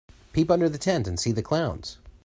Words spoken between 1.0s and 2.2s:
and see the clowns.